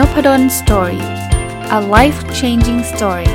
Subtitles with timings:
[0.00, 1.04] Nopadol's Story
[1.78, 3.32] a life changing story ส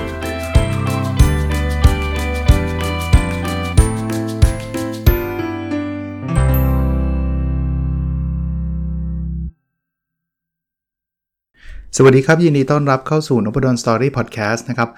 [12.04, 14.90] วัสดีครับ ยินดีต้อนรับเข้าสู่นพดล Story Podcast นะครับ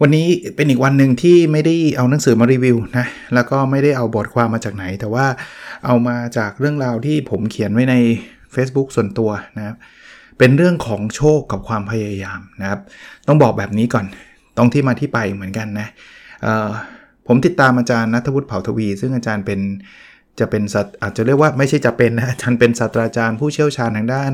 [0.00, 5.26] วันนี้เป็นอีกวันหนึ่งที่ไม่ได้เอาหนังสือมารีวิวนะ แล้วก็ไม่ได้เอาบทความมาจากไหน แต่ว่า
[5.86, 7.94] เอามาจากเรื่องราวที่ผมเขียนไว้ใน
[8.54, 9.76] Facebook ส่วนตัวนะครับ
[10.40, 12.80] เป็นเรื่องของโชคกับความพยายามนะครับ
[13.26, 14.06] ต้องบอกแบบนี้ก่อน
[14.58, 15.88] ต้องที่มาที่ไปเหมือนกันนะ
[17.26, 19.60] ผมติดตามอาจารย์นัทวุฒิเผ่าทวี ซึ่งอาจารย์เป็น
[20.40, 20.62] จะเป็น
[21.02, 24.32] อาจจะเรียกว่าไม่ใช่จะเป็นนะอาจารย์เป็นศาสตราจารย์ผู้เชี่ยวชาญทางด้าน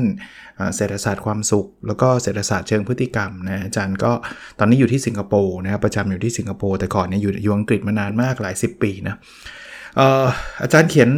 [0.75, 4.11] เศรษฐศาสตร์ความสุข แล้วก็เศรษฐศาสตร์เชิงพฤติกรรมนะอาจารย์ก็
[4.59, 9.15] ตอนนี้อยู่ที่สิงคโปร์นะครับประจำอยู่ที่สิงคโปร์แต่ก่อนเนี่ยอยู่อยู่อังกฤษมานานมากหลาย 10 ปีนะ
[10.63, 11.09] อาจารย์เขียน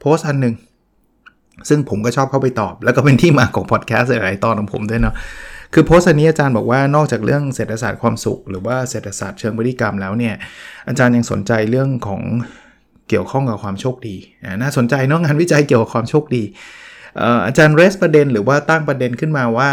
[0.00, 0.54] โพสต์อันหนึ่ง
[1.68, 5.14] ซึ่งผมก็ชอบเข้าไปตอบ แล้วก็เป็นที่มาของพอดแคสต์หลายตอนของผมด้วยเนาะ
[5.74, 10.34] คือโพสต์นี้อาจารย์บอกว่านอกจากเรื่องเศรษฐศาสตร์ความสุข หรือว่าเศรษฐศาสตร์เชิงพฤติกรรมแล้วเนี่ย
[10.88, 12.22] อาจารย์ยังสนใจเรื่องของ
[13.08, 14.16] เกี่ยวข้องกับความโชคดี
[14.62, 16.42] น่าสนใจเนาะงานวิจัยเกี่ยวกับความโชคดี
[17.46, 19.70] อาจารย์เรสประเด็นหรือว่าตั้งประเด็นขึ้นมาว่า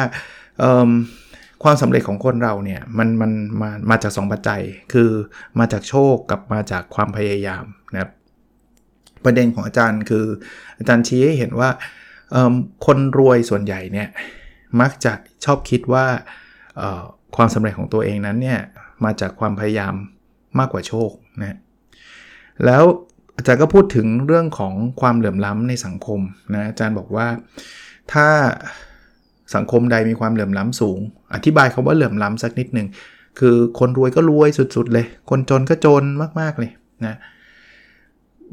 [1.64, 4.62] ความสำเร็จของคนเราเนี่ยมันมันมามาจาก 2 ปัจจัย
[4.94, 5.10] คือ
[5.60, 8.12] มาจากโชคกับมาจากความพยายามนะครับ
[9.26, 10.26] ประเด็นของอาจารย์คือ
[10.78, 11.70] อาจารย์ชี้ให้เห็นว่า
[12.86, 14.10] คนรวยส่วนใหญ่เนี่ย
[14.82, 15.14] มักจะ
[15.46, 16.06] ชอบคิดว่า
[17.36, 18.60] ความสำเร็จของตัวเองนั้นเนี่ย
[19.04, 19.94] มาจากความพยายาม
[20.60, 21.12] มากกว่าโชค
[21.42, 21.58] นะ
[22.66, 22.84] แล้ว
[23.38, 26.20] อาจารย์ก็พูดถึงเรื่องของความเหลื่อมล้ำในสังคม
[26.54, 27.28] นะอาจารย์บอกว่า
[28.14, 28.28] ถ้า
[29.56, 31.00] สังคมใดมีความเหลื่อมล้ำสูง
[31.36, 32.88] อธิบายคำว่าเหลื่อมล้ำสักนิดหนึ่ง
[33.40, 36.04] คือคนรวยก็รวยสุดๆเลย คนจนก็จน
[36.40, 36.72] มากๆเลย
[37.06, 37.16] นะ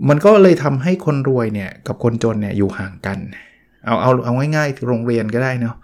[0.09, 3.19] มันก็เลยทำให้คนรวยเนี่ยกับคนจนเนี่ยอยู่ห่างกัน
[3.85, 5.77] เอาเอาเอาง่ายๆโรงเรียนก็ได้เนาะ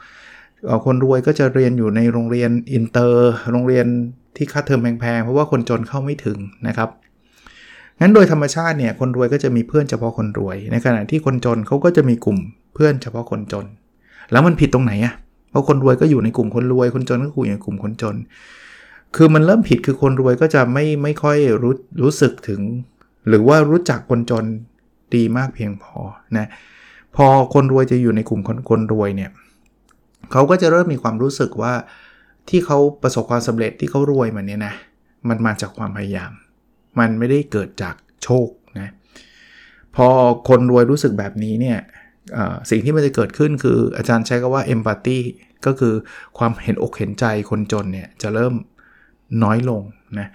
[0.85, 3.87] คนรวยก็จะเรียนอยู่ในโรงเรียนอินเตอร์ โรงเรียน
[4.37, 6.39] ที่ค่าเทอมแพงๆ เพราะว่าคนจนเข้าไม่ถึง
[6.69, 6.89] นะครับ
[8.01, 12.39] งั้นโดยธรรมชาติเนี่ยคนรวยก็จะมีเพื่อนเฉพาะคนรวย ในขณะที่คนจนเขาก็จะมีกลุ่ม
[12.75, 13.67] เพื่อนเฉพาะคนจน
[14.33, 15.15] แล้วมันผิดตรงไหนอะ่ะ
[15.51, 18.17] เพราะคนรวยก็อยู่ในกลุ่มคนรวย คนจนก็อยู่ในกลุ่มคนจน
[19.17, 22.61] คือมันเริ่มผิดคือคนรวยก็จะไม่ไม่ค่อยรู้รู้สึกถึง
[23.29, 24.45] หรือว่ารู้จักคนจน
[25.15, 25.99] ดีมากเพียงพอ
[26.39, 26.47] นะ
[27.17, 29.31] พอคนรวยจะอยู่ในกลุ่มคนคนรวยเนี่ย
[30.33, 31.75] เขาก็จะเริ่มมีความรู้สึกว่า
[32.49, 34.75] ที่เขาประสบความสำเร็จที่เขารวยมาเนี่ยนะ
[35.29, 36.33] มันมาจากความพยายาม
[36.99, 38.49] มันไม่ได้เกิดจากโชค
[38.81, 38.91] นะ
[39.97, 40.09] พอ
[40.49, 41.79] คนรวยรู้สึกแบบนี้เนี่ย
[42.71, 45.19] สิ่งที่มันจะเกิดขึ้นคืออาจารย์ใช้คำว่า empathy
[45.67, 45.95] ก็คือ
[46.39, 48.55] ความเห็นอกเห็นใจคนจนเนี่ยจะเริ่ม
[49.43, 49.83] น้อยลง
[50.19, 50.29] นะ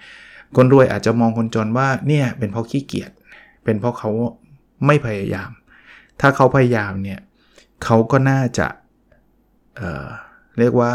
[0.56, 3.10] คนรวยอาจจะมองคนจนว่าเนี่ยเป็นเพราะขี้เกียจ
[3.64, 4.10] เป็นเพราะเขา
[4.86, 5.50] ไม่พยายาม
[6.20, 7.20] ถ้าเขาพยายามเนี่ย
[7.84, 8.66] เขาก็น่าจะ
[9.76, 10.92] เเรียกว่า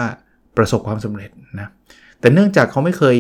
[0.58, 1.68] ประสบความสำเร็จนะ
[2.20, 3.18] แต่เนื่องจากเขาไม่เคย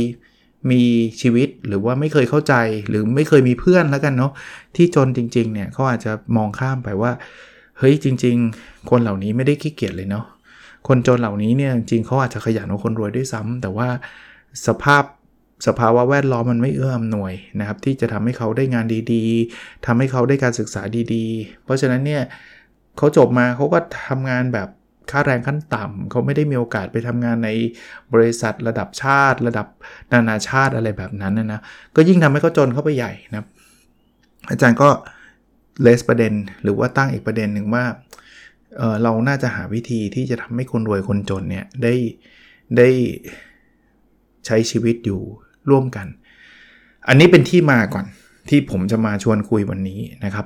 [0.71, 0.83] มี
[1.21, 2.53] ชีวิตหรือว่าไม่เคยเข้าใจ
[2.89, 4.31] หรือไม่เคยมีเพื่อนแล้วกันเนาะ
[4.75, 7.11] ที่จนจริงๆเนี่ยเขาอาจจะมองข้ามไปว่า
[7.77, 10.25] เฮ้ยจริง ๆ คนเหล่านี้ไม่ได้ขี้เกียจเลยเนาะ
[10.87, 13.87] คนจนเหล่านี้เนี่ยจริงเขาอาจจะขยันกว่าคนรวยด้วยซ้ำแต่ว่า
[14.67, 15.03] สภาพ
[15.67, 20.81] สภาวะแวดล้อมมันไม่เอื้ออำนวยนะครับ ที่จะทำให้เขาได้งานดีๆทำให้เขาได้การศึกษา
[21.13, 22.23] ดีๆ เพราะฉะนั้นเนี่ย
[22.97, 24.69] เขาจบมาเขาก็ทำงานแบบ
[25.11, 27.49] ค่าแรงขั้นต่ำเขาไม่ได้มีโอกาสไปทำงานใน
[28.13, 29.67] บริษัทระดับชาติ ระดับ
[30.13, 31.59] นานาชาติอะไรแบบนั้นนะนะ
[31.95, 33.45] ก็ยิ่งทำให้เขาจนเข้าไปใหญ่นะ
[34.49, 34.89] อาจารย์ก็
[35.81, 36.33] เลสประเด็น
[36.63, 37.83] หรือว่าตั้งอีกประเด็นหนึ่งว่า
[38.77, 41.93] เเราน่าจะหาวิธีที่จะทำให้คนรวยคนจนเนี่ยได้
[42.77, 42.89] ได้
[44.45, 45.21] ใช้ชีวิตอยู่
[45.69, 46.07] ร่วมกัน
[47.07, 48.05] อันนี้เป็นที่มาก่อน
[48.49, 50.45] ที่ผมจะมาชวนคุยวันนี้นะครับ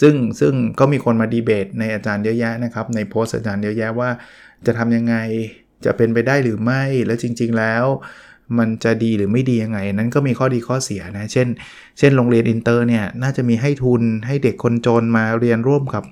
[0.00, 4.10] ซึ่งซึ่งก็มีคนมาดีเบตในอาจารย์เยอะแยะนะครับ ในโพสต์อาจารย์เยอะแยะว่า
[4.66, 5.14] จะทำยังไง
[5.84, 7.84] จะเป็นไปได้หรือไม่ แล้วจริง ๆ แล้ว
[8.58, 11.48] มันจะดีหรือไม่ดียังไง นั้นก็มีข้อดีข้อเสียนะ เช่น
[11.98, 16.04] เช่น โรงเรียนอินเตอร์เนี่ย น่าจะมีให้ทุนให้เด็กคนจนมาเรียนร่วมกับ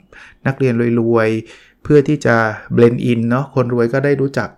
[0.46, 2.36] นักเรียนรวยๆ เพื่อที่จะ
[2.74, 4.48] blend in เนาะ คนรวยก็ได้รู้จัก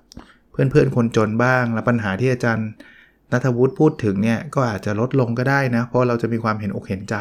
[0.50, 2.69] เพื่อนๆ คนจนบ้าง และปัญหาที่อาจารย์
[3.32, 7.14] นัทวุฒิพูดถึงเนี่ยก็อาจจะลดลงก็ได้นะ เพราะเราจะมีความเห็นอกเห็นใจ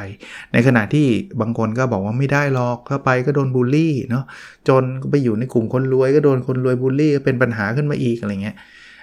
[0.54, 1.07] ในขณะที่
[1.42, 4.24] บางคนก็บอกว่าไม่ได้หรอกถ้าไปก็โดนบูลลี่เนาะ
[4.68, 8.56] จนก็ไปอยู่ในกลุ่มคนรวยก็โดนคนรวยบูลลี่เป็นปัญหาขึ้นมาอีกอะไรเงี้ย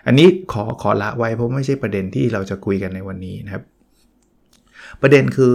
[0.06, 3.62] อันนี้ขอขอละไว้เพราะไม่ใช่ประเด็นที่เราจะคุยกันในวันนี้นะครับ
[5.02, 5.54] ประเด็นคือ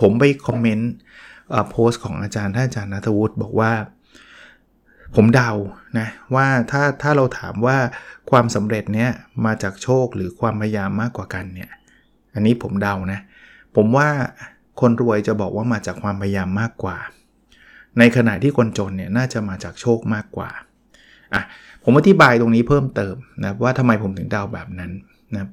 [0.00, 0.92] ผมไปคอมเมนต์
[1.70, 3.72] โพสต์ของอาจารย์ท่านอาจารย์นัทวุฒิบอกว่า
[5.14, 5.50] ผมเดา
[5.98, 7.76] นะว่าถ้าถ้าเราถามว่า
[8.30, 9.10] ความสำเร็จเนี้ย
[9.44, 11.70] มาจากโชคหรือความพยายามมากกว่ากันเนี่ย
[12.34, 13.20] อันนี้ผมเดานะ
[13.76, 14.08] ผมว่า
[14.80, 16.96] คนรวยจะบอกว่ามาจากความพยายามมากกว่า
[17.98, 20.50] ในขณะที่คนจนเนี่ยน่าจะมาจากโชคมากกว่า
[21.34, 21.42] อะ
[21.84, 23.14] ผมอธิบายตรงนี้เพิ่มเติม
[23.44, 24.90] นะว่าทำไมผมถึงเดาแบบนั้น
[25.34, 25.48] นะ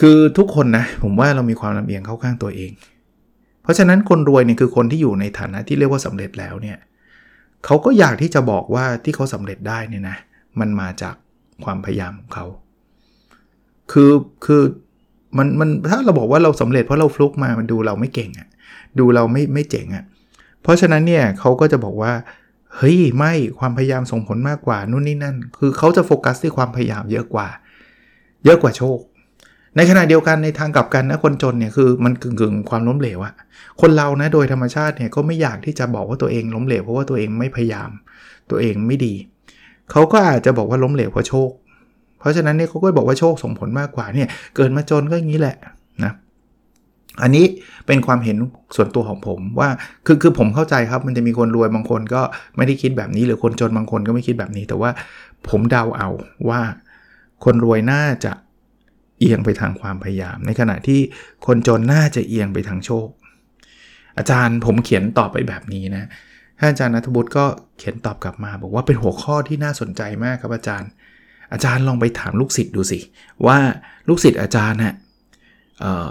[0.00, 2.72] คือทุกคนนะผมว่าเรามีความลำเอียงเข้าข้างตัวเอง
[3.62, 6.78] เพราะฉะนั้นคนรวยเนี่ยคือคนที่อยู่ในฐานะที่เรียกว่าสำเร็จแล้วเนี่ย
[7.64, 10.16] เขาก็อยากที่จะบอกว่าที่เขาสำเร็จได้เนี่ยนะ
[10.60, 11.14] มันมาจาก
[11.64, 12.46] ความพยายามของเขา
[13.92, 14.12] คือ
[14.44, 14.62] คือ
[15.38, 18.48] มันมันถ้าเราบอกว่าเราสำเร็จเพราะเราฟลุกมามันดูเราไม่เก่งอะ่ะ
[18.98, 20.04] ดูเราไม่ไม่เจ๋งอะ่ะ
[20.62, 22.12] เพราะฉะนั้นเนี่ยเขาก็จะบอกว่า
[22.76, 27.48] เฮ้ยไม่ความพยายามส่งผลมากกว่านู่นนี่นั่น คือเขาจะโฟกัสที่ความพยายามเยอะกว่า
[28.44, 28.98] เยอะกว่าโชค
[29.76, 33.34] ในขณะเดียวกันในทางกลับกันนะคนจนเนี่ยคือมันกึ่งกึ่งความล้มเหลวอะ
[33.80, 37.90] คนเรานะโดยธรรมชาติเนี่ยก็ไม่อยากที่จะบอกว่าตัวเองล้มเหลวเพราะว่าตัวเองไม่พยายาม
[38.50, 39.14] ตัวเองไม่ดี
[39.90, 41.50] เขาก็อาจจะบอกว่าล้มเหลวเพราะโชค
[42.18, 45.56] เพราะฉะนั้นเนี่ยเขาก็บอกว่าโชคส่งผลมากกว่าเนี่ยเกิดมาจนก็อย่างนี้แหละ
[46.04, 46.12] นะ
[47.22, 47.44] อันนี้
[47.86, 48.36] เป็นความเห็น
[48.76, 49.68] ส่วนตัวของผมว่า
[50.06, 52.22] คือคือผมเข้าใจครับมันจะมีคนรวยบางคนก็
[52.56, 54.90] ไม่ได้คิดแบบนี้ หรือคนจนบางคนก็ไม่คิดแบบนี้ แต่ว่า
[55.48, 56.08] ผมเดาเอา
[56.48, 56.60] ว่า
[57.44, 58.32] คนรวยน่าจะ
[59.18, 61.00] เอียงไปทางความพยายาม ในขณะที่
[61.46, 63.08] คนจนน่าจะเอียงไปทางโชค
[64.18, 66.04] อาจารย์ผมเขียนตอบไปแบบนี้นะ
[66.58, 67.44] ท่านอาจารย์นัทบุตรก็
[67.78, 70.90] เขียนตอบกลับมา บอกว่าเป็นหัวข้อที่น่าสนใจมากครับอาจารย์
[71.52, 72.98] อาจารย์ลองไปถามลูกศิษย์ดูสิ
[73.46, 73.58] ว่า
[74.08, 75.92] ลูกศิษย์อาจารย์นะ่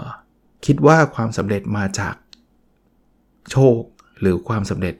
[0.66, 2.14] คิดว่าความสำเร็จมาจาก
[3.50, 3.80] โชค
[4.20, 4.94] หรือความสำเร็จ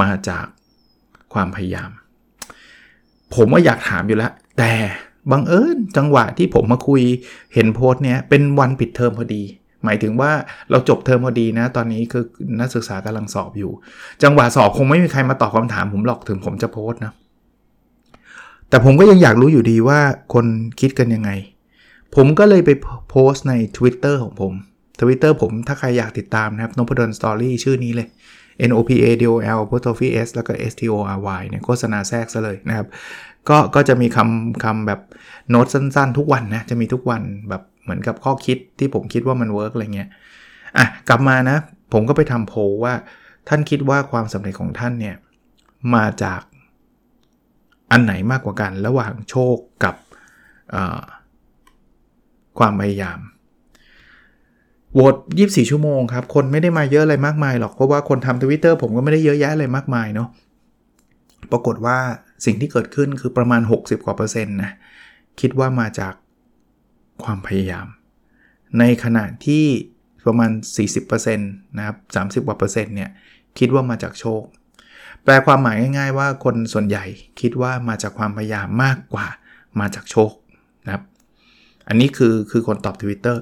[0.00, 0.46] มาจาก
[1.32, 1.90] ความพยายาม
[3.34, 4.72] ผมว่าอยากถามอยู่แล้วแต่
[5.30, 7.02] บังเอิญจังหวะที่ผมมาคุย
[7.54, 9.42] เห็นโพสต์เนี้ยเป็นวันปิดเทอมพอดี
[9.84, 10.32] หมายถึงว่า
[10.70, 12.24] เราจบเทอมพอดีนะ ตอนนี้คือ
[12.60, 13.72] นักศึกษากำลังสอบอยู่
[14.22, 17.12] จังหวะสอบคงไม่มีใครมาตอบคำถามผมหรอกถึงผมจะโพสต์นะ
[18.68, 20.00] แต่ผมก็ยังอยากรู้อยู่ดีว่า
[20.34, 20.46] คน
[20.80, 21.30] คิดกันยังไง
[22.16, 22.70] ผมก็เลยไป
[23.10, 24.52] โพสต์ใน Twitter ของผม
[25.00, 28.08] Twitter ผมถ้าใครอยากติดตามนะครับ n o p a d o n Story ชื่อนี้เลย
[28.68, 30.52] N O P A D O L p o t o f i S แล้วก็
[30.70, 32.86] S T O R Y เนี่ยโฆษณาแทรกซะเลยนะครับ
[33.48, 35.00] ก็ก็จะมีคำคำแบบ
[35.50, 40.08] โน้ตสั้นๆ ทุกวันนะ จะมีทุกวันแบบเหมือนกับข้อคิดที่ผมคิดว่ามัน work อะไรเงี้ย
[40.76, 41.56] อะกลับมานะ
[41.92, 42.94] ผมก็ไปทำโพลว่า
[43.48, 45.16] ท่านคิดว่าความสำเร็จของท่านเนี่ย
[45.94, 46.40] มาจาก
[47.92, 49.94] อันไหนมากกว่ากัน ระหว่างโชคกับ
[52.58, 53.18] ความพยายาม
[54.92, 60.28] โหวต24 ชั่วโมงครับ คนไม่ได้มาเยอะอะไรมากมายหรอก เพราะว่าคนทำทวิตเตอร์ผมก็ไม่ได้เยอะแยะอะไรมากมายเนาะ
[61.52, 61.98] ปรากฏว่า
[62.44, 64.72] สิ่งที่เกิดขึ้นคือประมาณ 60 กว่าเปอร์เซ็นต์นะ
[65.40, 66.14] คิดว่ามาจาก
[67.24, 67.86] ความพยายาม
[68.78, 69.64] ในขณะที่
[70.26, 70.50] ประมาณ
[70.94, 71.96] 40%นะครับ
[72.42, 73.10] 30 กว่าเปอร์เซ็นต์เนี่ย
[73.58, 74.42] คิดว่ามาจากโชค
[75.24, 77.04] แปลความหมายง่าย ๆ ว่าคนส่วนใหญ่
[77.40, 79.26] คิดว่ามาจากความพยายามมากกว่า
[79.80, 80.32] มาจากโชค
[80.86, 81.04] นะครับ
[81.88, 83.36] อันนี้คือคือคนตอบ Twitter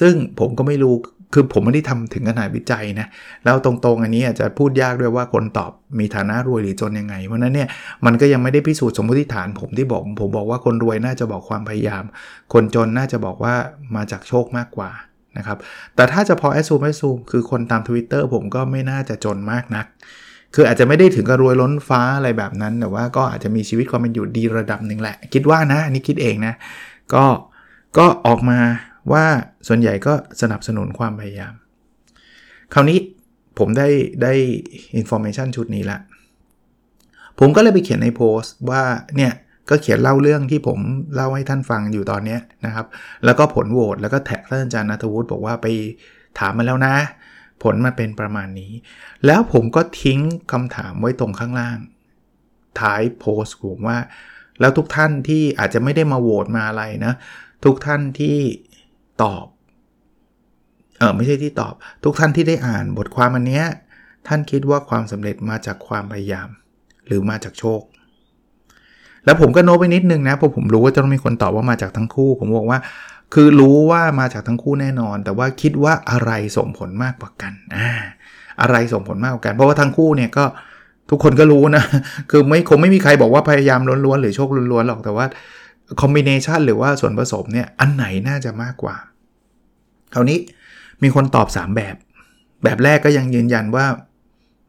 [0.00, 0.94] ซึ่งผมก็ไม่รู้
[1.32, 3.08] คือผมไม่ได้ทำถึงขนาดวิจัยนะ
[3.44, 7.68] แล้วตรงๆ อันนี้อาจจะพูดยากด้วยว่าคนตอบมีฐานะรวยหรือจนยังไง เพราะนั้นเนี่ย
[8.04, 12.04] มันก็ยังไม่ได้พิสูจน์สมมติฐานผมที่บอกผมบอกว่าคนรวยน่าจะบอกความพยายาม
[12.52, 13.54] คนจนน่าจะบอกว่า
[13.96, 14.90] มาจากโชคมากกว่า
[15.38, 15.58] นะครับ
[15.94, 19.86] แต่ถ้าจะพอแอสซูมแอสซูมคือคนตาม Twitter ผมก็ไม่น่าจะจนมากนัก
[20.54, 26.54] คืออาจจะไม่ได้ถึงกับรวยล้นฟ้าอะไรแบบนั้น แต่ว่าก็อาจจะมีชีวิตความเป็นอยู่ดีระดับหนึ่งแหละ คิดว่านะอันนี้คิดเองนะ
[27.14, 27.24] ก็
[27.98, 28.58] ก็ออกมา
[29.12, 29.24] ว่า
[29.68, 31.54] ส่วนใหญ่ก็สนับสนุนความพยายาม
[32.74, 32.98] คราวนี้
[33.58, 33.88] ผมได้
[34.22, 34.32] ได้
[34.96, 35.98] information ชุดนี้ละ
[37.38, 38.82] ผมก็เลยไปเขียนในโพสต์ว่า
[39.16, 39.32] เนี่ย
[39.70, 40.78] ก็เขียนเล่าเรื่องที่ผม
[41.14, 42.86] เล่าให้ท่านฟังอยู่ตอนนี้นะครับ
[43.24, 45.66] แล้วก็ผลโหวตแล้วก็แท็กท่านอาจารย์นัทวุฒิบอกว่าไป
[46.38, 46.94] ถามมาแล้วนะ
[47.62, 48.72] ผลมาเป็นประมาณนี้
[49.26, 50.20] แล้วผมก็ทิ้ง
[50.52, 51.78] คำถามไว้ตรงข้างล่าง
[52.80, 53.98] ท้ายโพสต์ผมว่า
[54.60, 57.12] แล้วทุกท่านที่อาจจะไม่ได้มาโหวตมาอะไรนะ
[57.64, 58.36] ทุกท่านที่
[59.24, 59.44] ตอบ
[60.98, 61.74] เออไม่ใช่ที่ตอบ
[62.04, 63.64] ทุกท่านที่ได้อ่านบทความอันเนี้ย
[64.28, 66.48] ท่านคิดว่าความสำเร็จมาจากความพยายาม
[67.06, 67.82] หรือมาจากโชค
[69.24, 72.80] แล้วผมก็โน้ไปนิดนึงนะเพราะผมรู้ว่าจะต้องมีคนตอบว่ามาจากทั้งคู่ ผมบอกว่า
[73.34, 77.90] คือรู้ว่ามาจากทั้งคู่แน่นอน แต่ว่าคิดว่าอะไรส่งผลมากกว่ากันอ่า
[78.60, 80.44] อะไรส่งผลมากกว่ากัน เพราะว่าทั้งคู่เนี่ยก็
[81.10, 81.84] ทุกคนก็รู้นะ
[82.30, 85.26] คือไม่คงไม่มีใครบอกว่าพยายามล้วนๆหรือโชคล้วนๆหรอกแต่ว่า
[86.00, 88.96] คอมบิเนชันหรือว่าส่วนผสมเนี่ยอันไหนน่าจะมากกว่า
[90.14, 90.38] คราวนี้
[91.02, 91.96] มีคนตอบ 3 แบบ
[92.64, 93.86] แบบแรกก็ยังยืนยันว่า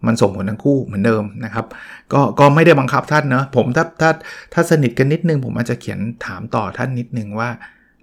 [0.07, 1.65] มันส่งผลทั้งคู่เหมือนเดิมนะครับ
[2.13, 4.11] ก็ก็ไม่ได้บังคับท่านเนะผมถ้าถ้า
[4.53, 7.49] ถ้าสนิทกันนิดนึง ผมอาจจะเขียนถามต่อท่านนิดนึงว่า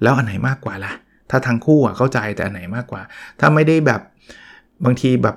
[0.02, 0.92] แล้วอันไหนมากกว่าล่ะ
[1.30, 3.02] ถ้าทั้งคู่อะเข้าใจแต่อันไหนมากกว่า
[3.40, 4.00] ถ้าไม่ได้แบบ
[4.84, 5.36] บางทีแบบ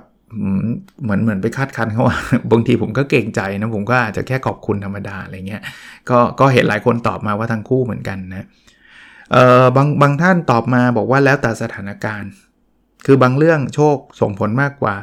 [1.02, 2.18] เหมือนเหมือนไปคาดคันเขาว่า
[2.52, 5.62] บางทีผมก็เก่งใจนะผมก็อาจจะแค่ขอบคุณธรรมดาอะไรเงี้ย
[6.10, 8.46] ก็ก็เห็นหลายคนตอบมาว่าทั้งคู่เหมือนกันนะ
[9.32, 12.30] เออบางบางท่านตอบมาบอกว่าแล้วแต่สถานการณ์
[13.06, 14.94] คือบางเรื่องโชคส่งผลมากกว่า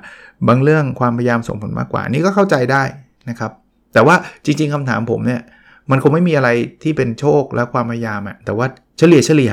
[0.48, 2.84] บางเรื่องความพยายามส่งผลมากกว่า นี่ก็เข้าใจได้
[3.30, 3.52] นะครับ
[3.94, 5.42] แต่ว่าจริง ๆคำถามผมเนี่ย
[5.92, 6.50] มันคงไม่มีอะไร
[6.84, 8.66] ที่เป็นโชคและความพยายามอะแต่ว่า
[8.98, 9.52] เฉลี่ยเฉลี่ย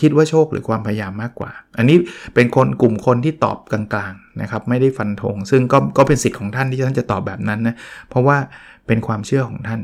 [0.00, 1.96] คิดว่าโชคหรือความพยายามมากกว่า อันนี้
[2.34, 7.76] เป็นคนกลุ่มคนที่ตอบกลางๆนะครับ ไม่ได้ฟันธงซึ่งก็ก็เป็นสิทธิ์ของท่านที่ท่านจะตอบแบบนั้นนะ
[8.08, 8.36] เพราะว่า
[8.86, 9.80] เป็นความเชื่อของท่าน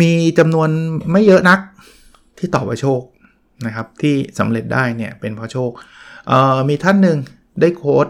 [0.00, 0.68] มีจำนวน
[1.12, 1.58] ไม่เยอะนัก
[2.38, 3.02] ที่ตอบว่าโชค
[3.66, 5.70] นะครับที่สำเร็จได้เนี่ยเป็นเพราะโชค
[6.68, 7.18] มีท่านหนึ่ง
[7.60, 8.08] ได้โค้ด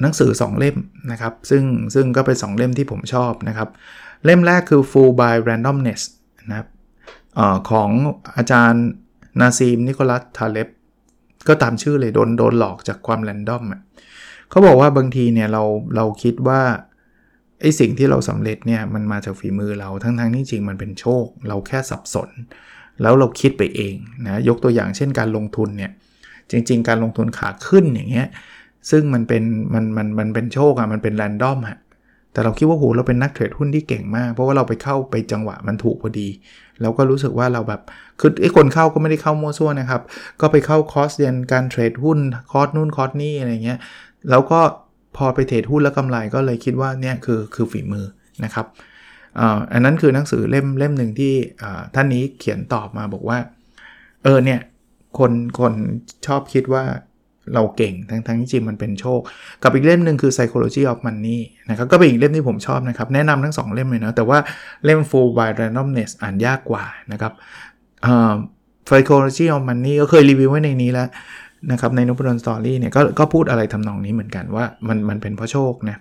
[0.00, 0.76] หนังสือ 2 เล่ม
[1.12, 3.68] นะครับ ซึ่งซึ่งก็เป็น 2 เล่มที่ผมชอบนะครับ
[4.24, 6.02] เล่มแรกคือ Full by Randomness
[6.48, 6.68] นะครับ
[7.38, 7.90] อของ
[8.36, 8.84] อาจารย์
[9.40, 10.68] นาซีม นิโคลัสทาเลบ
[11.48, 13.64] ก็ตามชื่อเลยโดนโดนหลอกจากความแรนดอม
[14.50, 15.62] เขาบอกว่าบางทีเนี่ยเรา
[15.96, 16.60] เราคิดว่า
[17.62, 22.30] ไอ้สิ่งที่เราสำเร็จเนี่ยมันมาจากฝีมือเราทั้งทั้งที่จริงมันเป็นโชค เราแค่สับสน
[23.02, 23.94] แล้วเราคิดไปเอง
[24.26, 25.90] นะยกตัวอย่างเช่นการลงทุนเนี่ย
[26.50, 28.28] จริง ๆ การลงทุนขาขึ้นอย่างเงี้ย
[28.90, 29.42] ซึ่งมันเป็น
[29.74, 31.78] มันมันมันเป็นโชคอะมันเป็นแรนดอมอะ
[32.32, 36.28] แต่เราคิดว่าโหเราเป็นนักเทรดหุ้นที่เก่งมาก เพราะว่าเราไปเข้าไปจังหวะมันถูกพอดี
[36.80, 37.80] แล้วก็รู้สึกว่าเราแบบ
[38.20, 40.02] คือไอ้คนเข้าก็ไม่ได้เข้ามั่วซั่วนะครับ
[40.40, 42.18] ก็ไปเข้าคอร์สเรียนการเทรดหุ้น
[42.50, 43.78] คอร์สนู่นคอร์สนี่อะไรเงี้ย
[44.30, 44.60] แล้วก็
[45.16, 48.06] พอไปเทรดหุ้นแล้วกำไรก็เลยคิดว่าเนี่ยคือคือฝีมือ
[48.44, 48.66] นะครับ
[49.72, 51.34] อันนั้นคือหนังสือเล่มเล่มหนึ่งที่
[51.94, 53.38] ท่านนี้เขียนตอบมาบอกว่า
[54.24, 54.60] เออเนี่ย
[55.18, 55.72] คนคน
[56.26, 56.84] ชอบคิดว่า
[57.54, 59.20] เราเก่งทั้งทั้งที่จริงมันเป็นโชค
[59.62, 61.40] กับอีกเล่มหนึ่งคือ psychology of money
[61.70, 64.38] นะครับก็เป็นอีกเล่มที่ผมชอบนะครับ แนะนำทั้ง 2 เล่มเลยนะแต่ว่า
[64.84, 67.32] เล่ม full by randomness อ่านยากกว่านะครับ
[68.88, 71.08] psychology of money ก็เคยรีวิวไว้ในนี้แล้ว
[71.70, 75.96] นะครับในนุพดลสตอรี่เนี่ยก็ก็พูดอะไรทำนองนี้เหมือนกันว่ามันมันเป็นเพราะโชคนะ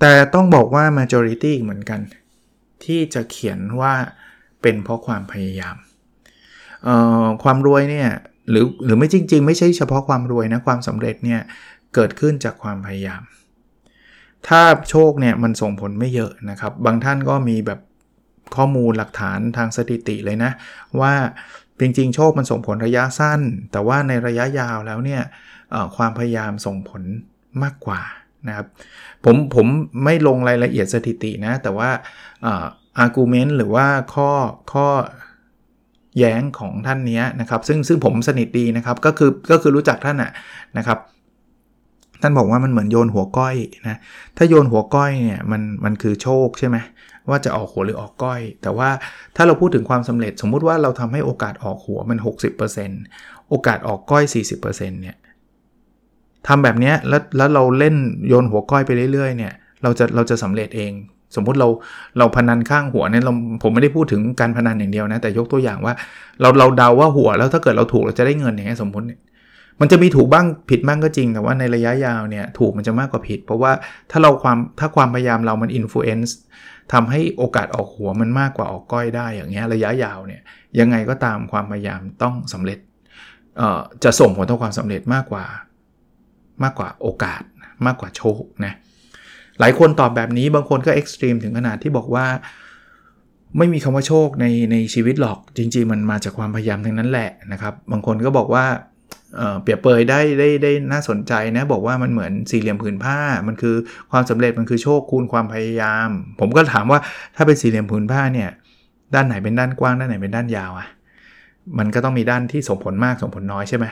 [0.00, 2.00] แต่ต้องบอกว่า majority เหมือนกัน
[2.84, 3.92] ที่จะเขียนว่า
[4.62, 5.76] เป็นเพราะความพยายาม
[7.42, 8.08] ความรวยเนี่ย
[8.50, 11.40] หรือหรือไม่จริง ๆ ไม่ใช่เฉพาะความรวยนะความสำเร็จเนี่ย
[11.94, 13.22] เกิดขึ้นจากความพยายาม
[14.48, 14.60] ถ้า
[14.90, 17.80] โชคเนี่ยมันส่งผลไม่เยอะนะครับ บางท่านก็มีแบบ
[18.56, 20.50] ข้อมูลหลักฐานทางสถิติเลยนะ
[21.00, 21.14] ว่า
[21.80, 23.40] จริงๆ โชคมันส่งผลระยะสั้น
[23.72, 25.22] แต่ว่าในระยะยาวแล้วเนี่ย
[25.96, 27.02] ความพยายามส่งผล
[27.62, 28.00] มากกว่า
[28.48, 28.66] นะครับ
[29.24, 29.66] ผมผม
[30.04, 31.90] ไม่ลงรายละเอียดสถิตินะ แต่ว่า
[32.98, 34.30] อาร์กิวเมนต์หรือว่าข้อ
[34.72, 34.86] ข้อ
[36.18, 40.30] แย้งของท่านนี้นะครับ ซึ่งซึ่งผมสนิทดีนะครับ ก็คือก็คือรู้จักท่านอะ
[40.78, 40.98] นะครับ
[42.22, 43.56] ท่านบอกว่ามันเหมือนโยนหัวก้อย
[43.88, 43.98] นะ
[44.36, 46.76] ถ้าโยนหัวก้อยเนี่ยมันมันคือโชคใช่ไหม
[47.28, 48.90] ว่าจะออกหัวหรือออกก้อย แต่ว่า
[49.36, 52.18] ถ้าเราพูดถึงความสำเร็จ สมมุติว่าเราทำให้โอกาสออกหัวมัน
[52.84, 54.24] 60%โอกาสออกก้อย
[54.58, 55.16] 40%เนี่ย
[56.46, 57.94] ทำแบบนี้แล้วแล้วเราเล่น
[58.28, 60.92] โยนหัวก้อยไปเรื่อยๆเนี่ยเราจะเราจะสำเร็จเอง
[61.36, 61.68] สมมุติเรา
[62.18, 63.32] เราพนันข้างหัวเนี่ยเรา
[63.62, 65.94] ผมไม่ได้พูดถึงการพนันอย่างเดียวนะ แต่ยกตัวอย่างว่า
[66.40, 69.04] เราเราเดาว่าหัวแล้วถ้าเกิดเราถูกเราจะได้เงินอย่างเงี้ยสมมติ
[69.80, 73.72] มันจะมีถูกบ้างผิดบ้างก็จริง แต่ว่าในระยะยาวเนี่ยถูกมันจะมากกว่าผิด เพราะว่า
[74.10, 76.36] ถ้าเราความถ้าความพยายามเรามัน influence
[76.92, 80.42] ทำให้โอกาสออกหัวมันมากกว่าออกก้อยได้อย่างเงี้ยระยะยาวเนี่ย
[80.80, 82.78] ยังไงก็ตามความพยายามต้องสำเร็จ
[84.04, 85.44] จะส่งผลต่อความสำเร็จมากกว่า
[86.62, 87.42] มากกว่าโอกาส
[87.86, 88.74] มากกว่าโชคนะ
[89.60, 92.26] หลายคนตอบแบบนี้บางคนก็เอ็กซ์ตรีมถึงขนาดที่บอกว่า
[93.58, 98.64] ไม่มีคำว่าโชคในในชีวิตหรอกจริง ๆ มันมาจากความพยายามทั้งนั้นแหละนะครับ บางคนก็บอกว่า
[99.62, 103.74] เปรียบเปยได้ได้ได้น่าสนใจนะ บอกว่ามันเหมือนสี่เหลี่ยมผืนผ้า มันคือ
[104.10, 106.08] ความสำเร็จมันคือโชคคูณความพยายาม
[106.40, 107.00] ผมก็ถามว่า
[107.36, 108.50] ถ้าเป็นสี่เหลี่ยมผืนผ้าเนี่ย
[109.14, 110.88] ด้านไหนเป็นด้านกว้างด้านไหนเป็นด้านยาวอะ่ะ
[111.78, 113.86] มันก็ต้องมีด้านที่ส่งผลมากส่งผลน้อยใช่ไหม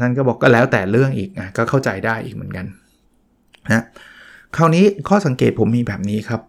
[0.00, 2.66] ท่านก็บอกก็แล้วแต่เรื่องอีกอะก็เข้าใจได้อีกเหมือนกัน
[3.72, 3.84] นะ
[4.56, 6.40] คราวนี้ข้อสังเกตผมมีแบบนี้ครับ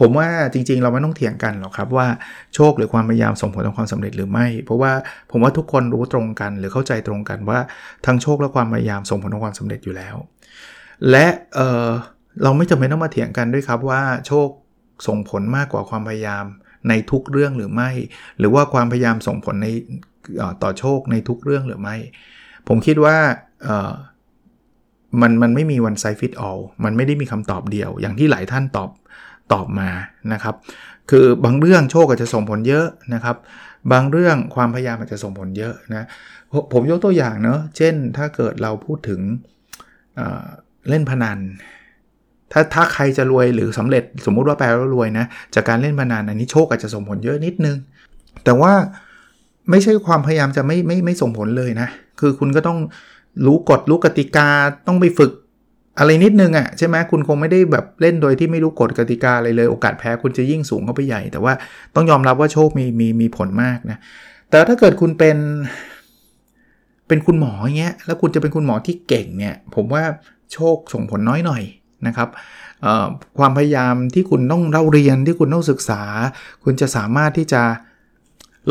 [0.00, 2.06] ผมว่าจริงๆ เราไม่ต้องเถียงกันหรอกครับว่า
[2.54, 4.92] โชคหรือความพยายามส่งผลต่อความสำเร็จหรือไม่ เพราะว่า
[5.30, 7.58] ผมว่าทุกคนรู้ตรงกันหรือเข้าใจตรงกันว่า
[8.06, 10.16] ทั้งโชคและความพยายามส่งผลต่อความสำเร็จอยู่แล้ว
[11.10, 14.48] และเเราไม่จำเป็นต้องมาเถียงกันด้วยครับว่าโชค
[15.06, 16.44] ส่งผลมากกว่าความพยายาม
[16.88, 17.90] ในทุกเรื่องหรือไม่
[18.38, 19.68] หรือว่าความพยายามส่งผลใน
[20.62, 21.96] ต่อโชคในทุกเรื่องหรือไม่
[22.68, 23.16] ผมคิดว่า
[25.20, 28.90] มันมันไม่มี one size fit all มันไม่ได้มีคำตอบเดียว อย่างที่หลายท่านตอบ
[29.52, 29.88] ตอบมา
[30.32, 30.54] นะครับ
[31.10, 33.36] คือบางเรื่องโชคอาจจะส่งผลเยอะนะครับ
[33.92, 36.06] บางเรื่องความพยายามอาจจะส่งผลเยอะนะ
[36.72, 39.20] ผมยกตัวอย่างเนาะเช่นถ้าเกิดเราพูดถึง
[40.14, 41.38] เเล่นพนัน
[42.52, 47.76] ถ้าถ้าใครจะรวยหรือสำเร็จสมมุติว่าแปลว่ารวยนะจากการเล่นพนันอันนี้โชคอาจจะส่งผลเยอะนิดนึง
[48.44, 48.72] แต่ว่า
[49.70, 51.88] ไม่ใช่ความพยายามจะไม่ไม่ไม่ส่งผลเลยนะ
[52.20, 52.78] คือคุณก็ต้อง
[53.46, 54.48] รู้กฎรู้กติกา
[54.86, 55.32] ต้องไปฝึก
[55.98, 61.52] อะไรนิดนึงอะ่ะใช่ไหมคุณคงไม่ได้แบบเล่นโดยที่ไม่รู้กฎกติกาอะไรเลย โอกาสแพ้คุณจะยิ่งสูงเข้าไปใหญ่ แต่ว่า
[61.94, 63.98] ต้องยอมรับว่าโชคมีมีมีผลมากนะ
[64.50, 65.36] แต่ถ้าเกิดคุณเป็น
[67.08, 70.02] เป็นคุณหมออย่างเงี้ยแล้วคุณจะเป็นคุณหมอที่เก่งเนี่ยผมว่า
[70.52, 71.62] โชคส่งผลน้อยหน่อย
[72.06, 72.28] นะครับ
[73.38, 76.02] ความพยายามที่คุณต้องเล่าเรียนที่คุณต้องศึกษา
[76.64, 77.62] คุณจะสามารถที่จะ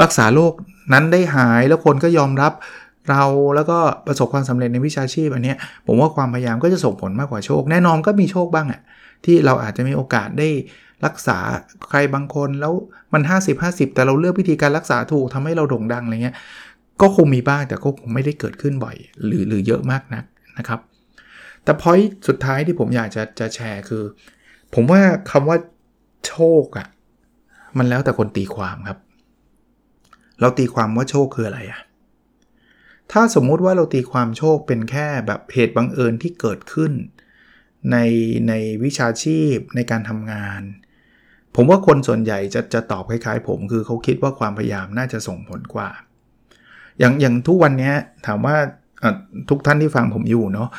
[0.01, 0.53] รักษาโรค
[0.93, 2.53] นั้นได้หายแล้วคนก็ยอมรับ
[3.09, 3.23] เรา
[3.55, 5.53] แล้วก็ประสบความสำเร็จในวิชาชีพอันนี้
[5.87, 8.81] ผมว่าความพยายามก็จะส่งผลมากกว่าโชค แน่นอนก็มีโชคบ้างอะ
[9.25, 10.49] ที่เราอาจจะมีโอกาสได้
[11.05, 11.37] รักษา
[11.89, 12.73] ใครบางคนแล้ว
[13.13, 16.35] มัน 50 50 แต่เราเลือกวิธีการรักษาถูกทำให้เราโด่งดังอะไรเงี้ย
[17.01, 18.95] ก็คงมีบ้างแต่ก็คงไม่ได้เกิดขึ้นบ่อย
[19.25, 20.23] หรือหรือเยอะมากนัก
[20.57, 20.79] นะครับ
[21.63, 24.03] แต่พอยสุดท้ายที่ผมอยากจะจะแชร์คือ
[24.73, 25.57] ผมว่าคำว่า
[26.27, 26.87] โชคอะ่ะ
[27.77, 28.97] มันแล้วแต่คนตีความครับ
[30.41, 31.79] เราตีความว่าโชคคืออะไรอะ
[33.11, 36.91] ถ้าสมมุติว่าเราตีความโชคเป็นแค่แบบเหตุบังเอิญที่เกิดขึ้น
[37.91, 37.97] ใน
[38.47, 40.61] ในวิชาชีพในการทำงาน
[41.55, 45.89] ผมว่าคนส่วนใหญ่จะจะตอบคล้ายๆ ผมคือเขาคิดว่าความพยายามน่าจะส่งผลกว่า
[46.99, 47.91] อย่างอย่างทุกวันนี้
[48.25, 48.55] ถามว่า
[49.49, 50.69] ทุกท่านที่ฟังผมอยู่เนาะ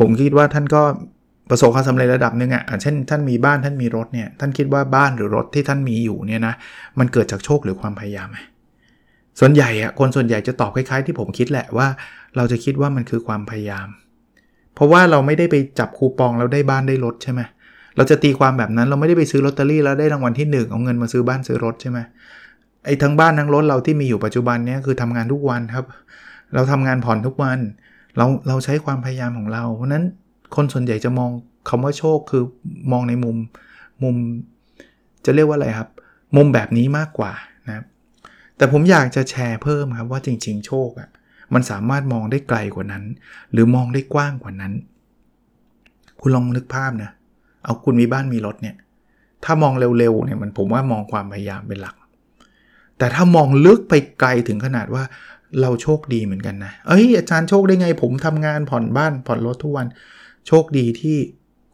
[0.00, 0.82] ผมคิดว่าท่านก็
[1.50, 6.54] ประสบความสำเร็จระดับหนึ่งอะ่ะเช่นท่านมีบ้านท่านมีรถเนี่ยท่านคิดว่าบ้านหรือรถที่ท่านมีอยู่เนี่ยนะ
[6.98, 8.38] มันเกิดจากโชคหรือความพยายามไหม
[9.40, 11.88] ส่วนใหญ่อะคนส่วนใหญ่จะตอบคล้ายๆ ที่ผมคิดแหละว่า
[12.36, 13.88] เราจะคิดว่ามันคือความพยายาม
[14.74, 17.40] เพราะว่าเราไม่ได้ไปจับคูปองแล้วได้บ้านได้รถใช่ไหม
[17.96, 21.98] เราจะตีความแบบนั้นเราไม่ได้ไปซื้อลอตเตอรี่แล้วได้รางวัลที่1เอาเงินมาซื้อบ้านซื้อรถใช่ไหม
[22.84, 25.86] ไอ้ทั้งบ้านทั้งรถเราที่มีอยู่ปัจจุบันนี้คือทำงานทุกวันครับ
[26.54, 27.58] เราทำงานผ่อนทุกวัน
[28.16, 30.04] เราเราใช้ความพยายามของเรา เพราะนั้น
[30.56, 31.30] คนส่วนใหญ่จะมอง
[31.68, 32.42] คำว่าโชคคือ
[32.92, 33.36] มองในมุม
[34.02, 34.14] มุม
[35.24, 35.88] จะเรียกว่าอะไรครับ
[36.36, 37.32] มุมแบบนี้มากกว่า
[38.56, 41.08] แต่ผมอยากจะแชร์เพิ่มครับว่าจริง ๆ โชคอะ่ะ
[41.54, 43.04] มันสามารถมองได้ไกลกว่านั้น
[43.52, 44.72] หรือมองได้กว้างกว่านั้น
[46.20, 47.10] คุณลองนึกภาพนะ
[47.64, 48.76] เอาคุณมีบ้านมีรถเนี่ย
[49.44, 51.96] ถ้ามองเร็วๆเนี่ยมันผมว่ามองความพยายามเป็นหลัก
[52.98, 55.04] แต่ถ้ามองลึกไปไกลถึงขนาดว่า
[55.60, 59.86] เราโชคดีเหมือนกันนะ เอ้ยอาจารย์โชคได้ไง ผมทำงานผ่อนบ้านผ่อนรถทุกวัน
[60.46, 61.16] โชคดีที่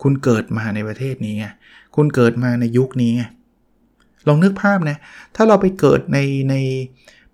[0.02, 1.46] คุณเกิดมาในประเทศนี้ไง
[1.96, 3.22] คุณเกิดมาในยุคนี้ไง
[4.28, 4.96] ลองนึกภาพนะ
[5.36, 6.18] ถ้าเราไปเกิดใน
[6.50, 6.54] ใน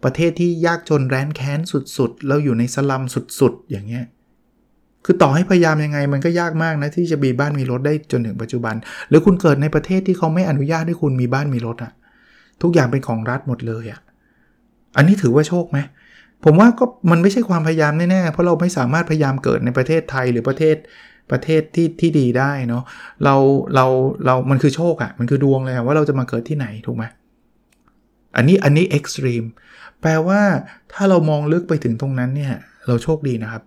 [0.04, 1.60] ประเทศที่ยากจนแร้นแค้น
[1.96, 3.02] สุดๆแล้วอยู่ในสลัม
[3.40, 4.04] สุดๆ อย่างเงี้ย
[5.04, 8.74] คือต่อให้พยายามยังไงมันก็ยากมากนะ ที่จะมีบ้านมีรถได้จนถึงปัจจุบัน
[9.08, 11.92] หรือคุณเกิดในประเทศที่เขาไม่อนุญาตให้คุณมีบ้านมีรถอะ
[12.62, 14.00] ทุกอย่างเป็นของรัฐหมดเลยอะ
[14.96, 15.78] อันนี้ถือว่าโชคไหม
[16.44, 20.76] ผมว่าก็มันไม่ใช่ความพยายามแน่ๆ เพราะเราไม่สามารถพยายามเกิดในประเทศไทยหรือประเทศ
[21.30, 22.84] ประเทศที่ที่ดีได้เนาะ
[23.24, 23.34] เรา
[23.74, 23.86] เรา
[24.26, 27.04] เรา มันคือโชคอะ่ะ มันคือดวงเลยว่าเราจะมาเกิดที่ไหนถูกไหม
[28.36, 29.44] อันนี้อันนี้เอ็กซ์ตรีม
[30.00, 30.40] แปลว่า
[30.92, 32.54] ถ้าเรามองลึกไปถึงตรงนั้นเนี่ย
[32.86, 33.62] เราโชคดีนะครับ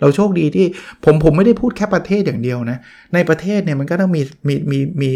[0.00, 0.66] เราโชคดีที่
[1.04, 2.78] ผมผมไม่ได้พูดแค่ประเทศอย่างเดียวนะ
[3.14, 5.10] ในประเทศเนี่ยมันก็ต้องมีมีมีมี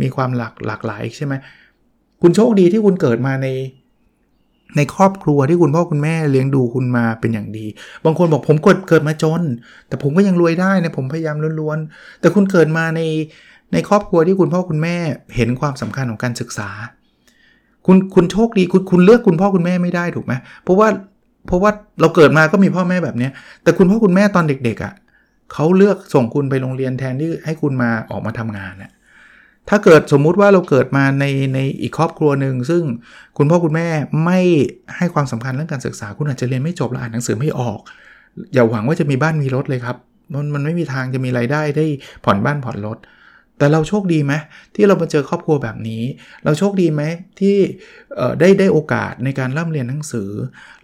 [0.00, 1.34] มีความหลากหลากหลายใช่ไหม
[2.22, 3.48] คุณโชคดีที่คุณเกิดมาใน
[4.76, 7.66] ในครอบครัวที่คุณพ่อคุณแม่เลี้ยงดูคุณมาเป็นอย่างดี
[8.04, 9.42] บางคนบอกผมเกิดเกิดมาจน
[9.88, 13.00] แต่ผมก็ยังรวยได้นะผมพยายามล้วนๆ แต่คุณเกิดมาใน
[13.72, 14.96] ในครอบครัวที่คุณพ่อคุณแม่
[15.36, 16.68] เห็นความสำคัญของการศึกษา
[17.86, 20.32] คุณคุณโชคดีคุณคุณเลือกคุณพ่อคุณแม่ไม่ได้ถูกไหม
[20.64, 20.88] เพราะว่า
[21.46, 23.28] เพราะว่าเราเกิดมาก็มีพ่อแม่แบบนี้
[23.62, 24.92] แต่คุณพ่อคุณแม่ตอนเด็กๆอะ่ะ
[25.52, 28.90] เขาเลือกส่งคุณไปโรงเรียนแทนที่ให้คุณมาออกมาทำงานอะ่ะ
[29.68, 32.82] ถ้าเกิดสมมุติว่าเราเกิดมาในในอีกครอบครัวหนึ่งซึ่ง
[33.38, 33.88] คุณพ่อคุณแม่
[34.24, 34.40] ไม่
[34.96, 37.78] ให้ความสำคัญเรื่องการศึกษา คุณอาจจะเรียนไม่จบและอ่านหนังสือไม่ออก
[38.54, 39.96] อย่าหวังว่าจะมีบ้านมีรถเลยครับ
[40.32, 41.86] มันมันไม่มีทางจะมีไรายได้ได้
[42.24, 42.98] ผ่อนบ้านผ่อนรถ
[43.58, 44.32] แต่เราโชคดีไหม
[44.74, 46.02] ที่เรามาเจอครอบครัวแบบนี้
[46.44, 47.02] เราโชคดีไหม
[47.40, 47.56] ที่
[48.40, 50.30] ได้ได้โอกาสในการร่ำเรียนหนังสือ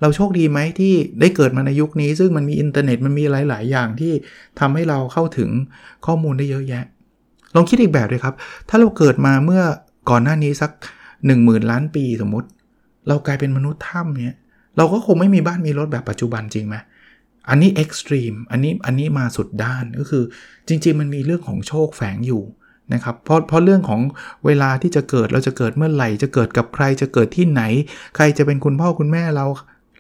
[0.00, 4.12] เราโชคดีไหมที่ได้เกิดมาในยุคนี้ ซึ่งมันมีอินเทอร์เน็ตมันมีหลาย ๆ อย่างที่
[4.60, 5.50] ทำให้เราเข้าถึง
[6.06, 6.84] ข้อมูลได้เยอะแยะ
[7.54, 8.34] ลองคิดอีกแบบเลยครับ
[8.68, 9.62] ถ้าเราเกิดมาเมื่อ
[10.10, 10.70] ก่อนหน้านี้สัก
[11.16, 12.48] 1 0,000 ล้านปีสมมติ
[13.08, 14.36] เรากลายเป็นมนุษย์ถ้ำเนี่ย
[14.76, 16.76] เราก็คงไม่มีบ้านมีรถแบบปัจจุบันจริงไหม
[17.48, 20.24] อันนี้เอ็กซ์ตรีมอันนี้อันนี้มาสุดด้านก็คือ
[20.68, 22.42] จริง ๆ มันมีเรื่องของโชคแฝงอยู่
[22.94, 24.00] นะครับเพราะเพราะเรื่องของ
[24.46, 27.62] เวลาที่จะเกิดเราจะเกิดเมื่อไหร่ จะเกิดกับใครจะเกิดที่ไหน
[28.16, 29.46] ใครจะเป็นคุณพ่อคุณแม่เรา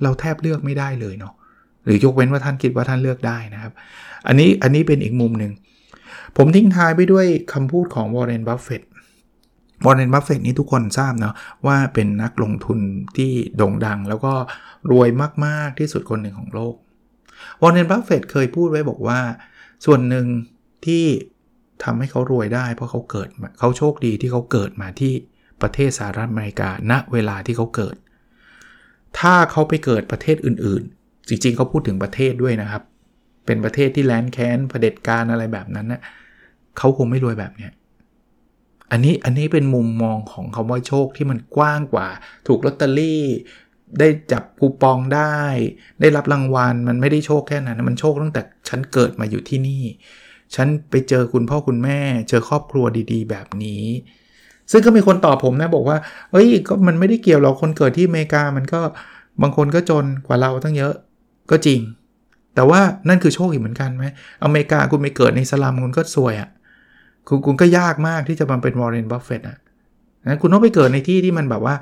[0.02, 1.32] เราแทบเลือกไม่ได้เลยเนาะ
[1.84, 3.72] หรือยกเว้นว่าท่านคิดว่าท่านเลือกได้นะครับ
[4.26, 5.52] อันนี้อันนี้เป็นอีกมุมหนึ่ง
[6.36, 8.82] ผมทิ้งท้ายไปด้วยคำพูดของวอร์เรน บัฟเฟต
[9.84, 11.34] วอร์เรน บัฟเฟตนี่ทุกคนทราบเนาะ
[11.66, 12.78] ว่าเป็นนักลงทุน
[13.16, 14.34] ที่โด่งดัง แล้วก็
[14.90, 15.08] รวย
[15.46, 16.74] มากๆที่สุดคนหนึ่งของโลก
[17.62, 19.20] วอร์เรน บัฟเฟตเคยพูดไว้บอกว่า
[19.84, 20.26] ส่วนหนึ่ง
[20.86, 21.04] ที่
[21.84, 25.12] ทำให้เขารวยได้ เพราะเขาเกิดเขาโชคดีที่เขาเกิดมาที่
[25.62, 27.96] ประเทศสหรัฐอเมริกาณเวลาที่เขาเกิด
[29.18, 32.82] ถ้าเขาไปเกิดประเทศอื่นๆ จริงๆ เขาพูดถึงประเทศด้วยนะครับ
[33.48, 36.00] เป็นประเทศที่แลนแค้นเผด็จการอะไรแบบนั้นนะ
[36.78, 37.72] เขาคงไม่รวยแบบเนี้ย
[38.90, 42.08] อันนี้อันนี้เป็นมุมมองของคำว่าโชคที่มันกว้างกว่า
[42.46, 43.22] ถูกลอตเตอรี่
[43.98, 45.36] ได้จับคูปองได้
[46.00, 49.82] ได้รับรางวัลมันไม่ได้โชคแค่นั้นมันโชคตั้งแต่ฉันเกิดมาอยู่ที่นี่
[50.54, 53.84] ฉันไปเจอคุณพ่อคุณแม่ เจอครอบครัวดีๆ แบบนี้
[54.70, 55.96] ซึ่งก็มีคนตอบผมนะบอกว่า
[56.32, 58.80] เอ้ยก็มันไม่ได้เกี่ยวหรอกคนเกิดที่อเมริกามันก็
[59.42, 60.94] บางคนก็จนกว่าเราตั้งเยอะ
[61.50, 61.80] ก็จริง
[62.58, 64.04] แต่ว่านั่นคือโชคอีกเหมือนกันไหม
[64.44, 66.48] อเมริกาคุณไปเกิดในสลัมคุณก็ซวยอะ่ะ
[67.28, 69.58] คุณคุณก็ยากมากที่จะมาเป็นวอร์เรนบัฟเฟตอะ
[70.26, 71.74] นะคุณต้องไปเกิดในที่ที่มันแบบว่า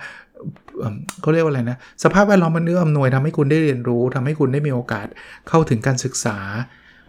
[1.20, 5.06] เขาเรียกว่าอะไรนะ สภาพแวดล้อมมันเอื้ออำนวยทำให้คุณได้เรียนรู้ทำให้คุณได้มีโอกาส
[5.48, 6.38] เข้าถึงการศึกษา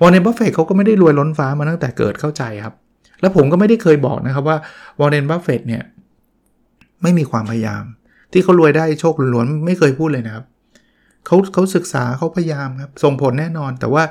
[0.02, 2.76] วอร์เรนบัฟเฟตเขาก็ไม่ได้รวยล้นฟ้ามาตั้งแต่เกิดเข้าใจครับ
[3.22, 4.58] แล้วผมก็ไม่ได้เคยบอกนะครับว่า
[5.00, 5.84] วอร์เรนบัฟเฟตเนี่ย
[7.04, 7.84] ไม่มีความพยายาม
[8.32, 10.46] ที่เขารวยได้โชคล้วนไม่เคยพูดเลยนะครับ
[11.28, 14.04] เขาเขาศึกษาเขาพยายามครับ ส่งผลแน่นอน แต่ว่า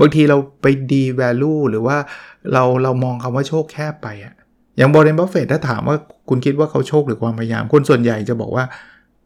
[0.00, 1.96] บางทีเราไปดี value หรือว่า
[2.52, 4.34] เราเรามองคำว่าโชคแคบไปอะ
[4.76, 5.96] อย่างวอร์เรนบัฟเฟตถ้าถามว่า
[6.28, 8.64] คุณคิดว่าเขาโชคหรือความพยายาม คนส่วนใหญ่จะบอกว่า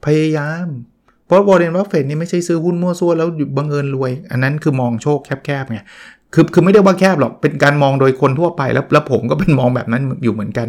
[0.07, 0.67] พยายาม
[1.27, 5.81] เพราะวอร์เรนบัฟเฟตนี่ไม่ใช่ซื้อหุ้นมั่วซั่วแล้วบังเอิญรวย อันนั้นคือมองโชคแคบๆไง
[6.35, 10.69] คือคือไม่ได้ว่าแคบหรอก เป็นการมองโดยคนทั่วไปแล้วแล้วผมก็เป็นมองแบบนั้นอยู่เหมือนกัน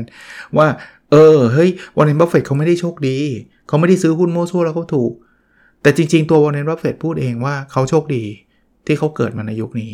[0.58, 0.68] ว่า
[1.12, 3.18] เออเฮ้ยวอร์เรนบัฟเฟตเขาไม่ได้โชคดี
[3.68, 5.12] เขาไม่ได้ซื้อหุ้นมั่วซั่วแล้วเขาถูก
[5.82, 8.24] แต่จริง ๆ ตัววอร์เรนบัฟเฟตพูดเองว่าเขาโชคดี
[8.86, 9.92] ที่เขาเกิดมาในยุคนี้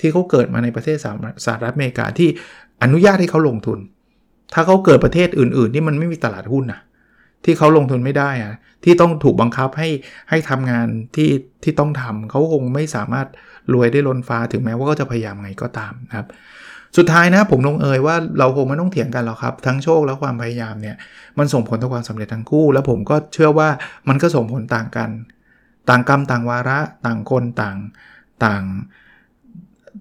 [0.00, 0.96] ที่เขาเกิดมาในประเทศ
[1.44, 2.28] สหรัฐอเมริกาที่
[2.82, 3.78] อนุญาตให้เขาลงทุน
[4.54, 6.80] ถ้าเขาเกิดประเทศอื่น ๆ ที่มันไม่มีตลาดหุ้นนะ
[7.44, 9.88] ที่เขาลงทุนไม่ได้อะที่ต้องถูกบังคับให้
[10.30, 11.30] ให้ทำงานที่
[11.62, 13.26] ที่ต้องทำเขาคงไม่สามารถ
[13.72, 16.26] รวยได้ล้นฟ้าถึงแม้ว่าก็จะพยายามไงก็ตามนะครับ
[16.96, 20.96] สุดท้ายนะผมลงเอยว่าเราคงไม่ต้องเถียงกันหรอกครับ ทั้งโชคและความพยายามเนี่ย
[21.38, 23.68] มันส่งผลต่อความสำเร็จทั้งคู่ แล้วผมก็เชื่อว่า
[24.08, 25.10] มันก็ส่งผลต่างกัน
[25.90, 27.76] ต่างกรรมต่างวาระต่างคนต่าง
[28.44, 28.62] ต่าง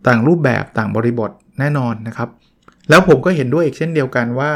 [0.08, 2.30] ต่างรูปแบบต่างบริบทแน่นอนนะครับ
[2.90, 4.52] แล้วผมก็เห็นด้วยอีกเช่นเดียวกันว่า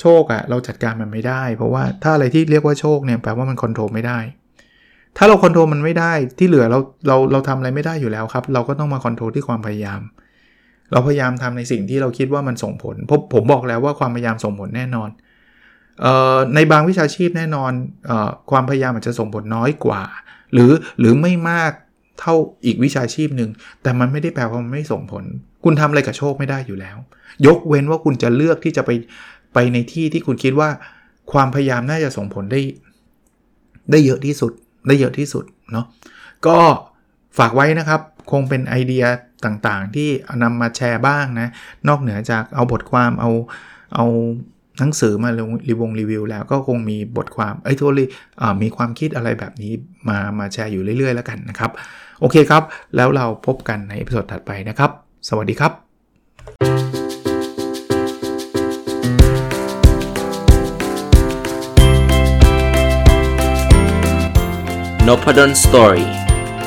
[0.00, 4.18] โชคอะเราจัดการมันไม่ได้ เพราะว่าถ้าอะไรที่เรียกว่าโชคเนี่ยแปลว่ามันควบคุมไม่ได้
[5.16, 10.00] ถ้าเราควบคุมมันไม่ได้ที่เหลือเราเราเราทำอะไรไม่ได้อยู่แล้วครับ เราก็ต้องมาควบคุมที่ความพยายาม
[10.92, 15.08] เราพยายามทำในสิ่งที่เราคิดว่ามันส่งผลพบผมบอกแล้วว่าความพยายามส่งผลแน่นอน
[16.04, 17.72] ออในบางวิชาชีพแน่นอน
[18.10, 20.02] ออความพยายามอาจจะส่งผลน้อยกว่า
[20.52, 21.72] หรือหรือไม่มาก
[22.20, 23.50] เท่าอีกวิชาชีพหนึ่ง
[23.82, 25.24] แต่มันไม่ได้แปลว่ามันไม่ส่งผล
[25.64, 26.96] คุณทำอะไรกับโชคไม่ได้อยู่แล้ว
[27.46, 28.90] ยกเว้นว่าคุณจะเลือกที่จะไป
[29.54, 30.70] ไปในที่ที่คุณคิดว่า
[31.32, 32.60] ความพยายามน่าจะส่งผลได้
[33.90, 34.52] ได้เยอะที่สุด
[34.88, 35.86] ได้เยอะที่สุดเนาะ
[36.46, 36.58] ก็
[37.38, 39.04] ฝากไว้นะครับ คงเป็นไอเดีย
[39.44, 40.08] ต่างๆ ที่
[40.42, 41.48] นำมาแชร์บ้างนะ
[41.88, 43.30] นอกเหนือจากเอาบทความเอา
[43.94, 44.06] เอา
[44.78, 48.04] หนังสือมาลงรีวงรีวิว แล้วก็คงมีบทความไอ้ทัวรี
[48.62, 49.72] มีความคิดอะไรแบบนี้
[50.08, 51.70] มามาแชร์อยู่เรื่อยๆ แล้วกันนะครับ
[52.20, 52.62] โอเคครับ
[52.96, 54.90] แล้วเราพบกันในพิสดถัดไปนะครับ
[55.28, 55.72] สวัสดีครับ
[65.06, 66.19] n o p a d o n Story